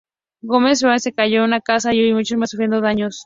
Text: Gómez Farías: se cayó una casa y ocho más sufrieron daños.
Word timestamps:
Gómez 0.41 0.81
Farías: 0.81 1.03
se 1.03 1.13
cayó 1.13 1.43
una 1.43 1.61
casa 1.61 1.93
y 1.93 2.11
ocho 2.11 2.35
más 2.35 2.49
sufrieron 2.49 2.81
daños. 2.81 3.19